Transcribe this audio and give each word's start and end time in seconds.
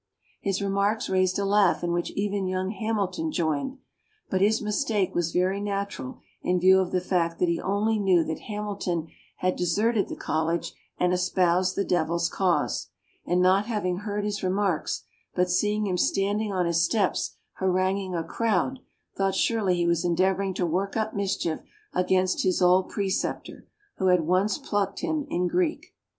His 0.41 0.63
remarks 0.63 1.09
raised 1.09 1.37
a 1.37 1.45
laugh 1.45 1.83
in 1.83 1.91
which 1.93 2.09
even 2.15 2.47
young 2.47 2.71
Hamilton 2.71 3.31
joined, 3.31 3.77
but 4.31 4.41
his 4.41 4.59
mistake 4.59 5.13
was 5.13 5.31
very 5.31 5.61
natural 5.61 6.21
in 6.41 6.59
view 6.59 6.79
of 6.79 6.89
the 6.89 6.99
fact 6.99 7.37
that 7.37 7.47
he 7.47 7.61
only 7.61 7.99
knew 7.99 8.23
that 8.23 8.39
Hamilton 8.49 9.09
had 9.37 9.55
deserted 9.55 10.07
the 10.09 10.15
college 10.15 10.73
and 10.97 11.13
espoused 11.13 11.75
the 11.75 11.83
devil's 11.83 12.29
cause; 12.29 12.87
and 13.27 13.43
not 13.43 13.67
having 13.67 13.97
heard 13.97 14.23
his 14.25 14.41
remarks, 14.41 15.03
but 15.35 15.51
seeing 15.51 15.85
him 15.85 15.99
standing 15.99 16.51
on 16.51 16.65
his 16.65 16.83
steps 16.83 17.35
haranguing 17.59 18.15
a 18.15 18.23
crowd, 18.23 18.79
thought 19.15 19.35
surely 19.35 19.75
he 19.75 19.85
was 19.85 20.03
endeavoring 20.03 20.55
to 20.55 20.65
work 20.65 20.97
up 20.97 21.13
mischief 21.13 21.61
against 21.93 22.41
his 22.41 22.59
old 22.59 22.89
preceptor, 22.89 23.67
who 23.97 24.07
had 24.07 24.21
once 24.21 24.57
plucked 24.57 25.01
him 25.01 25.27
in 25.29 25.47
Greek. 25.47 25.93